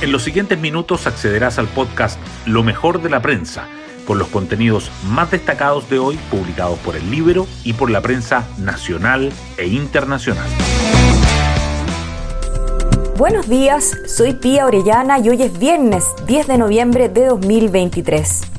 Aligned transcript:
En 0.00 0.12
los 0.12 0.22
siguientes 0.22 0.58
minutos 0.58 1.06
accederás 1.06 1.58
al 1.58 1.68
podcast 1.68 2.18
Lo 2.46 2.62
mejor 2.62 3.02
de 3.02 3.10
la 3.10 3.20
prensa, 3.20 3.68
con 4.06 4.18
los 4.18 4.28
contenidos 4.28 4.90
más 5.04 5.30
destacados 5.30 5.90
de 5.90 5.98
hoy 5.98 6.18
publicados 6.30 6.78
por 6.78 6.96
el 6.96 7.10
libro 7.10 7.46
y 7.64 7.74
por 7.74 7.90
la 7.90 8.00
prensa 8.00 8.48
nacional 8.56 9.30
e 9.58 9.66
internacional. 9.66 10.48
Buenos 13.18 13.46
días, 13.50 13.94
soy 14.06 14.32
Pía 14.32 14.64
Orellana 14.64 15.18
y 15.18 15.28
hoy 15.28 15.42
es 15.42 15.58
viernes 15.58 16.04
10 16.26 16.46
de 16.46 16.56
noviembre 16.56 17.10
de 17.10 17.26
2023. 17.26 18.49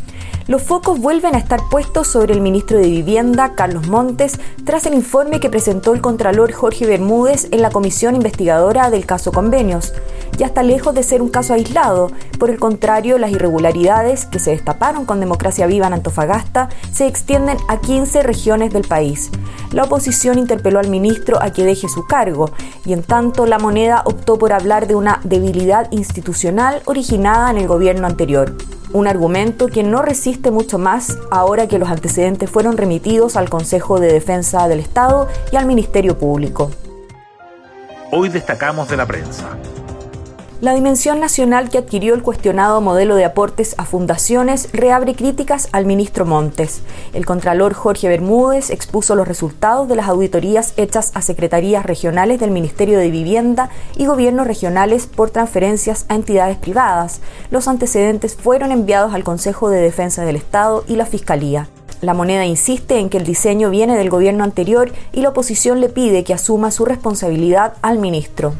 Los 0.52 0.64
focos 0.64 1.00
vuelven 1.00 1.34
a 1.34 1.38
estar 1.38 1.62
puestos 1.70 2.10
sobre 2.10 2.34
el 2.34 2.42
ministro 2.42 2.78
de 2.78 2.90
Vivienda, 2.90 3.54
Carlos 3.56 3.88
Montes, 3.88 4.38
tras 4.66 4.86
el 4.86 4.94
informe 4.94 5.40
que 5.40 5.50
presentó 5.50 5.94
el 5.94 6.02
contralor 6.02 6.52
Jorge 6.52 6.86
Bermúdez 6.86 7.48
en 7.52 7.62
la 7.62 7.70
comisión 7.70 8.16
investigadora 8.18 8.90
del 8.90 9.06
caso 9.06 9.32
Convenios. 9.32 9.94
Ya 10.38 10.48
está 10.48 10.62
lejos 10.62 10.94
de 10.94 11.04
ser 11.04 11.22
un 11.22 11.30
caso 11.30 11.54
aislado. 11.54 12.12
Por 12.38 12.50
el 12.50 12.60
contrario, 12.60 13.18
las 13.18 13.32
irregularidades 13.32 14.26
que 14.26 14.40
se 14.40 14.52
destaparon 14.52 15.06
con 15.06 15.22
Democracia 15.22 15.68
Viva 15.68 15.88
en 15.88 15.94
Antofagasta 15.94 16.68
se 16.92 17.08
extienden 17.08 17.58
a 17.70 17.80
15 17.80 18.22
regiones 18.22 18.74
del 18.74 18.86
país. 18.86 19.30
La 19.72 19.86
oposición 19.86 20.38
interpeló 20.38 20.80
al 20.80 20.90
ministro 20.90 21.42
a 21.42 21.54
que 21.54 21.64
deje 21.64 21.88
su 21.88 22.06
cargo 22.08 22.52
y 22.84 22.92
en 22.92 23.04
tanto 23.04 23.46
la 23.46 23.58
moneda 23.58 24.02
optó 24.04 24.38
por 24.38 24.52
hablar 24.52 24.86
de 24.88 24.96
una 24.96 25.22
debilidad 25.24 25.90
institucional 25.92 26.82
originada 26.84 27.52
en 27.52 27.58
el 27.58 27.70
gobierno 27.70 28.06
anterior 28.06 28.54
un 28.94 29.08
argumento 29.08 29.68
que 29.68 29.84
no 29.84 30.02
resiste 30.02 30.52
mucho 30.52 30.78
más 30.78 31.18
ahora 31.30 31.68
que 31.68 31.80
los 31.80 31.90
antecedentes 31.90 32.50
fueron 32.50 32.78
remitidos 32.78 33.36
al 33.36 33.50
Consejo 33.50 34.00
de 34.00 34.12
Defensa 34.12 34.68
del 34.68 34.80
Estado 34.80 35.28
y 35.52 35.56
al 35.56 35.66
Ministerio 35.66 36.18
Público. 36.18 36.72
Hoy 38.12 38.30
destacamos 38.30 38.90
de 38.90 38.98
la 38.98 39.06
prensa. 39.06 39.58
La 40.62 40.76
dimensión 40.76 41.20
nacional 41.20 41.72
que 41.72 41.80
adquirió 41.80 42.14
el 42.14 42.22
cuestionado 42.22 42.82
modelo 42.82 43.16
de 43.16 43.26
aportes 43.26 43.74
a 43.80 43.86
fundaciones 43.86 44.70
reabre 44.74 45.16
críticas 45.16 45.68
al 45.72 45.88
ministro 45.88 46.24
Montes. 46.24 46.84
El 47.14 47.26
contralor 47.26 47.74
Jorge 47.74 48.08
Bermúdez 48.08 48.70
expuso 48.70 49.16
los 49.16 49.28
resultados 49.28 49.88
de 49.88 49.96
las 49.96 50.08
auditorías 50.08 50.76
hechas 50.78 51.14
a 51.16 51.24
secretarías 51.24 51.84
regionales 51.84 52.40
del 52.40 52.52
Ministerio 52.52 53.00
de 53.00 53.10
Vivienda 53.10 53.72
y 53.98 54.06
gobiernos 54.06 54.46
regionales 54.46 55.08
por 55.08 55.32
transferencias 55.32 56.06
a 56.10 56.14
entidades 56.14 56.58
privadas. 56.58 57.22
Los 57.50 57.68
antecedentes 57.68 58.36
fueron 58.36 58.72
enviados 58.72 59.16
al 59.16 59.24
Consejo 59.24 59.72
de 59.72 59.82
Defensa 59.82 60.26
del 60.26 60.36
Estado 60.36 60.84
y 60.88 60.96
la 60.96 61.08
Fiscalía. 61.08 61.70
La 62.02 62.14
moneda 62.14 62.46
insiste 62.46 63.00
en 63.00 63.10
que 63.10 63.18
el 63.18 63.26
diseño 63.26 63.72
viene 63.72 63.98
del 63.98 64.12
gobierno 64.12 64.44
anterior 64.44 64.92
y 65.12 65.22
la 65.22 65.30
oposición 65.30 65.82
le 65.82 65.90
pide 65.90 66.24
que 66.24 66.36
asuma 66.36 66.70
su 66.70 66.86
responsabilidad 66.86 67.74
al 67.82 67.98
ministro. 67.98 68.54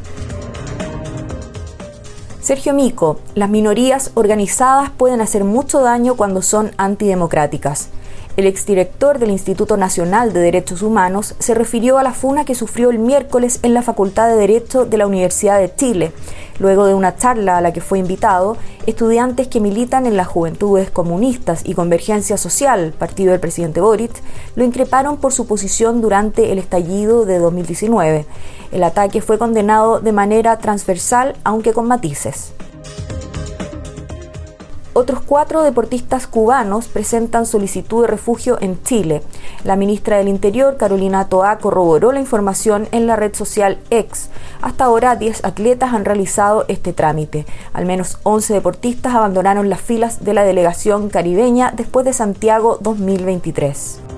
Sergio 2.42 2.74
Mico, 2.74 3.20
las 3.36 3.48
minorías 3.48 4.10
organizadas 4.14 4.90
pueden 4.90 5.20
hacer 5.20 5.44
mucho 5.44 5.80
daño 5.80 6.16
cuando 6.16 6.42
son 6.42 6.72
antidemocráticas. 6.76 7.88
El 8.34 8.46
exdirector 8.46 9.18
del 9.18 9.30
Instituto 9.30 9.76
Nacional 9.76 10.32
de 10.32 10.40
Derechos 10.40 10.80
Humanos 10.80 11.34
se 11.38 11.52
refirió 11.52 11.98
a 11.98 12.02
la 12.02 12.14
funa 12.14 12.46
que 12.46 12.54
sufrió 12.54 12.88
el 12.88 12.98
miércoles 12.98 13.60
en 13.62 13.74
la 13.74 13.82
Facultad 13.82 14.26
de 14.28 14.36
Derecho 14.36 14.86
de 14.86 14.96
la 14.96 15.06
Universidad 15.06 15.60
de 15.60 15.74
Chile, 15.74 16.12
luego 16.58 16.86
de 16.86 16.94
una 16.94 17.14
charla 17.14 17.58
a 17.58 17.60
la 17.60 17.74
que 17.74 17.82
fue 17.82 17.98
invitado, 17.98 18.56
estudiantes 18.86 19.48
que 19.48 19.60
militan 19.60 20.06
en 20.06 20.16
las 20.16 20.28
Juventudes 20.28 20.90
Comunistas 20.90 21.60
y 21.66 21.74
Convergencia 21.74 22.38
Social, 22.38 22.94
partido 22.98 23.32
del 23.32 23.40
presidente 23.40 23.82
Boric, 23.82 24.12
lo 24.56 24.64
increparon 24.64 25.18
por 25.18 25.34
su 25.34 25.46
posición 25.46 26.00
durante 26.00 26.52
el 26.52 26.58
estallido 26.58 27.26
de 27.26 27.38
2019. 27.38 28.24
El 28.72 28.82
ataque 28.82 29.20
fue 29.20 29.36
condenado 29.36 30.00
de 30.00 30.12
manera 30.12 30.56
transversal, 30.56 31.36
aunque 31.44 31.74
con 31.74 31.86
matices. 31.86 32.54
Otros 34.94 35.20
cuatro 35.24 35.62
deportistas 35.62 36.26
cubanos 36.26 36.88
presentan 36.88 37.46
solicitud 37.46 38.02
de 38.02 38.08
refugio 38.08 38.58
en 38.60 38.82
Chile. 38.82 39.22
La 39.64 39.74
ministra 39.74 40.18
del 40.18 40.28
Interior, 40.28 40.76
Carolina 40.76 41.28
Toa, 41.28 41.56
corroboró 41.58 42.12
la 42.12 42.20
información 42.20 42.88
en 42.92 43.06
la 43.06 43.16
red 43.16 43.34
social 43.34 43.78
X. 43.88 44.28
Hasta 44.60 44.84
ahora, 44.84 45.16
10 45.16 45.46
atletas 45.46 45.94
han 45.94 46.04
realizado 46.04 46.66
este 46.68 46.92
trámite. 46.92 47.46
Al 47.72 47.86
menos 47.86 48.18
11 48.22 48.52
deportistas 48.52 49.14
abandonaron 49.14 49.70
las 49.70 49.80
filas 49.80 50.24
de 50.24 50.34
la 50.34 50.44
delegación 50.44 51.08
caribeña 51.08 51.72
después 51.74 52.04
de 52.04 52.12
Santiago 52.12 52.76
2023. 52.82 54.11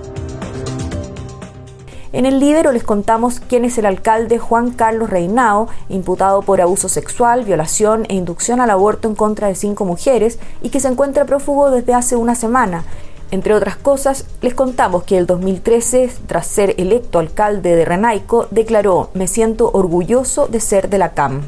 En 2.14 2.26
el 2.26 2.38
libro 2.38 2.70
les 2.70 2.84
contamos 2.84 3.40
quién 3.40 3.64
es 3.64 3.76
el 3.76 3.86
alcalde 3.86 4.38
Juan 4.38 4.70
Carlos 4.70 5.10
Reinao, 5.10 5.66
imputado 5.88 6.42
por 6.42 6.60
abuso 6.60 6.88
sexual, 6.88 7.42
violación 7.42 8.06
e 8.08 8.14
inducción 8.14 8.60
al 8.60 8.70
aborto 8.70 9.08
en 9.08 9.16
contra 9.16 9.48
de 9.48 9.56
cinco 9.56 9.84
mujeres 9.84 10.38
y 10.62 10.68
que 10.68 10.78
se 10.78 10.86
encuentra 10.86 11.24
prófugo 11.24 11.72
desde 11.72 11.92
hace 11.92 12.14
una 12.14 12.36
semana. 12.36 12.84
Entre 13.32 13.52
otras 13.52 13.74
cosas, 13.74 14.26
les 14.42 14.54
contamos 14.54 15.02
que 15.02 15.18
el 15.18 15.26
2013, 15.26 16.08
tras 16.28 16.46
ser 16.46 16.76
electo 16.78 17.18
alcalde 17.18 17.74
de 17.74 17.84
Renaico, 17.84 18.46
declaró, 18.52 19.10
me 19.14 19.26
siento 19.26 19.68
orgulloso 19.72 20.46
de 20.46 20.60
ser 20.60 20.88
de 20.88 20.98
la 20.98 21.14
CAM. 21.14 21.42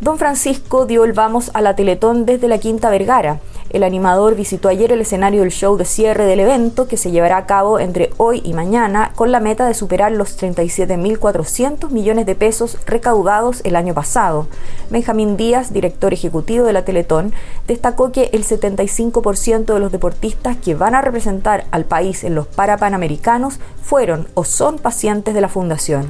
Don 0.00 0.16
Francisco 0.16 0.86
dio 0.86 1.04
el 1.04 1.12
vamos 1.12 1.50
a 1.52 1.60
la 1.60 1.76
Teletón 1.76 2.24
desde 2.24 2.48
la 2.48 2.56
Quinta 2.56 2.88
Vergara. 2.88 3.40
El 3.70 3.84
animador 3.84 4.34
visitó 4.34 4.68
ayer 4.68 4.90
el 4.90 5.00
escenario 5.00 5.42
del 5.42 5.52
show 5.52 5.76
de 5.76 5.84
cierre 5.84 6.24
del 6.24 6.40
evento 6.40 6.88
que 6.88 6.96
se 6.96 7.12
llevará 7.12 7.36
a 7.36 7.46
cabo 7.46 7.78
entre 7.78 8.10
hoy 8.16 8.42
y 8.44 8.52
mañana 8.52 9.12
con 9.14 9.30
la 9.30 9.38
meta 9.38 9.64
de 9.64 9.74
superar 9.74 10.10
los 10.10 10.36
37.400 10.42 11.90
millones 11.90 12.26
de 12.26 12.34
pesos 12.34 12.78
recaudados 12.84 13.60
el 13.62 13.76
año 13.76 13.94
pasado. 13.94 14.48
Benjamín 14.90 15.36
Díaz, 15.36 15.72
director 15.72 16.12
ejecutivo 16.12 16.66
de 16.66 16.72
la 16.72 16.84
Teletón, 16.84 17.32
destacó 17.68 18.10
que 18.10 18.30
el 18.32 18.44
75% 18.44 19.72
de 19.72 19.78
los 19.78 19.92
deportistas 19.92 20.56
que 20.56 20.74
van 20.74 20.96
a 20.96 21.00
representar 21.00 21.66
al 21.70 21.84
país 21.84 22.24
en 22.24 22.34
los 22.34 22.48
Parapanamericanos 22.48 23.60
fueron 23.80 24.26
o 24.34 24.42
son 24.42 24.80
pacientes 24.80 25.32
de 25.32 25.40
la 25.40 25.48
fundación. 25.48 26.08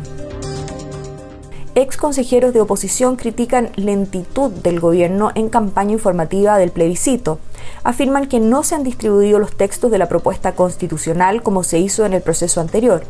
Ex 1.76 1.96
consejeros 1.96 2.52
de 2.52 2.60
oposición 2.60 3.14
critican 3.14 3.70
lentitud 3.76 4.50
del 4.50 4.80
gobierno 4.80 5.30
en 5.36 5.48
campaña 5.48 5.92
informativa 5.92 6.58
del 6.58 6.72
plebiscito. 6.72 7.38
Afirman 7.84 8.26
que 8.26 8.40
no 8.40 8.62
se 8.62 8.74
han 8.74 8.82
distribuido 8.82 9.38
los 9.38 9.56
textos 9.56 9.90
de 9.90 9.98
la 9.98 10.08
propuesta 10.08 10.52
constitucional 10.54 11.42
como 11.42 11.62
se 11.62 11.78
hizo 11.78 12.04
en 12.04 12.12
el 12.12 12.22
proceso 12.22 12.60
anterior. 12.60 13.02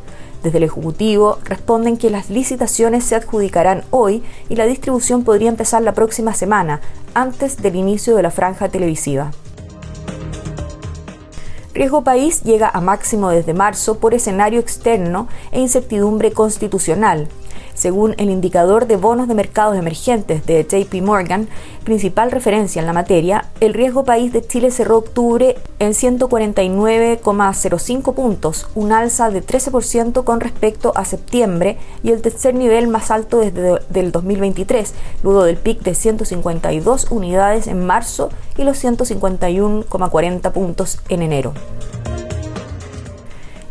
Desde 0.42 0.58
el 0.58 0.64
Ejecutivo 0.64 1.38
responden 1.44 1.96
que 1.96 2.10
las 2.10 2.30
licitaciones 2.30 3.04
se 3.04 3.14
adjudicarán 3.14 3.84
hoy 3.90 4.22
y 4.48 4.56
la 4.56 4.66
distribución 4.66 5.24
podría 5.24 5.50
empezar 5.50 5.82
la 5.82 5.94
próxima 5.94 6.34
semana, 6.34 6.80
antes 7.14 7.60
del 7.60 7.76
inicio 7.76 8.16
de 8.16 8.22
la 8.22 8.30
franja 8.30 8.68
televisiva. 8.68 9.32
Riesgo 11.74 12.02
País 12.02 12.42
llega 12.42 12.68
a 12.68 12.80
máximo 12.80 13.30
desde 13.30 13.54
marzo 13.54 13.98
por 13.98 14.12
escenario 14.12 14.60
externo 14.60 15.28
e 15.52 15.60
incertidumbre 15.60 16.32
constitucional. 16.32 17.28
Según 17.80 18.14
el 18.18 18.28
indicador 18.28 18.86
de 18.86 18.96
bonos 18.96 19.26
de 19.26 19.32
mercados 19.32 19.74
emergentes 19.74 20.44
de 20.44 20.64
JP 20.64 21.02
Morgan, 21.02 21.48
principal 21.82 22.30
referencia 22.30 22.78
en 22.78 22.84
la 22.84 22.92
materia, 22.92 23.46
el 23.60 23.72
riesgo 23.72 24.04
país 24.04 24.34
de 24.34 24.46
Chile 24.46 24.70
cerró 24.70 24.98
octubre 24.98 25.56
en 25.78 25.92
149,05 25.92 28.14
puntos, 28.14 28.68
un 28.74 28.92
alza 28.92 29.30
de 29.30 29.42
13% 29.42 30.24
con 30.24 30.40
respecto 30.40 30.92
a 30.94 31.06
septiembre 31.06 31.78
y 32.02 32.10
el 32.10 32.20
tercer 32.20 32.54
nivel 32.54 32.86
más 32.86 33.10
alto 33.10 33.38
desde 33.38 33.80
el 33.94 34.12
2023, 34.12 34.92
luego 35.22 35.44
del 35.44 35.56
pic 35.56 35.80
de 35.80 35.94
152 35.94 37.06
unidades 37.10 37.66
en 37.66 37.86
marzo 37.86 38.28
y 38.58 38.64
los 38.64 38.84
151,40 38.84 40.52
puntos 40.52 41.00
en 41.08 41.22
enero. 41.22 41.54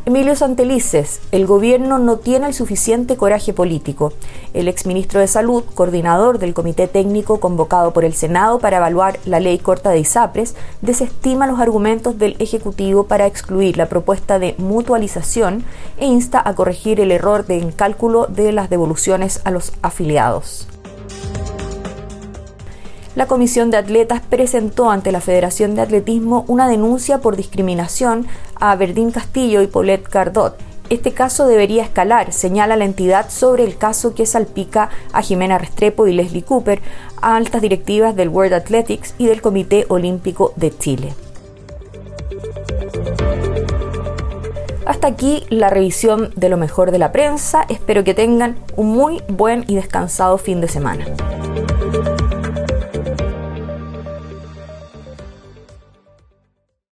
Emilio 0.09 0.35
Santelices, 0.35 1.21
el 1.31 1.45
gobierno 1.45 1.99
no 1.99 2.17
tiene 2.17 2.47
el 2.47 2.55
suficiente 2.55 3.15
coraje 3.15 3.53
político. 3.53 4.11
El 4.55 4.67
exministro 4.67 5.19
de 5.19 5.27
Salud, 5.27 5.63
coordinador 5.75 6.39
del 6.39 6.55
comité 6.55 6.87
técnico 6.87 7.39
convocado 7.39 7.93
por 7.93 8.03
el 8.03 8.15
Senado 8.15 8.57
para 8.57 8.77
evaluar 8.77 9.19
la 9.25 9.39
ley 9.39 9.59
corta 9.59 9.91
de 9.91 9.99
ISAPRES, 9.99 10.55
desestima 10.81 11.45
los 11.45 11.59
argumentos 11.59 12.17
del 12.17 12.35
Ejecutivo 12.39 13.03
para 13.03 13.27
excluir 13.27 13.77
la 13.77 13.87
propuesta 13.87 14.39
de 14.39 14.55
mutualización 14.57 15.63
e 15.99 16.07
insta 16.07 16.41
a 16.43 16.55
corregir 16.55 16.99
el 16.99 17.11
error 17.11 17.45
de 17.45 17.71
cálculo 17.75 18.25
de 18.25 18.51
las 18.51 18.71
devoluciones 18.71 19.41
a 19.43 19.51
los 19.51 19.73
afiliados 19.83 20.67
la 23.19 23.27
Comisión 23.27 23.69
de 23.69 23.75
Atletas 23.75 24.21
presentó 24.21 24.89
ante 24.89 25.11
la 25.11 25.19
Federación 25.19 25.75
de 25.75 25.81
Atletismo 25.81 26.45
una 26.47 26.69
denuncia 26.69 27.17
por 27.17 27.35
discriminación 27.35 28.25
a 28.55 28.73
Verdín 28.77 29.11
Castillo 29.11 29.61
y 29.61 29.67
Paulette 29.67 30.07
Cardot. 30.07 30.57
Este 30.89 31.11
caso 31.11 31.45
debería 31.45 31.83
escalar, 31.83 32.31
señala 32.31 32.77
la 32.77 32.85
entidad 32.85 33.29
sobre 33.29 33.65
el 33.65 33.77
caso 33.77 34.15
que 34.15 34.25
salpica 34.25 34.89
a 35.11 35.21
Jimena 35.21 35.57
Restrepo 35.57 36.07
y 36.07 36.13
Leslie 36.13 36.43
Cooper, 36.43 36.81
a 37.21 37.35
altas 37.35 37.61
directivas 37.61 38.15
del 38.15 38.29
World 38.29 38.53
Athletics 38.53 39.13
y 39.17 39.25
del 39.25 39.41
Comité 39.41 39.85
Olímpico 39.89 40.53
de 40.55 40.77
Chile. 40.77 41.13
Hasta 44.85 45.09
aquí 45.09 45.43
la 45.49 45.69
revisión 45.69 46.31
de 46.37 46.47
lo 46.47 46.55
mejor 46.55 46.91
de 46.91 46.99
la 46.99 47.11
prensa. 47.11 47.65
Espero 47.67 48.05
que 48.05 48.13
tengan 48.13 48.55
un 48.77 48.87
muy 48.87 49.21
buen 49.27 49.65
y 49.67 49.75
descansado 49.75 50.37
fin 50.37 50.61
de 50.61 50.69
semana. 50.69 51.05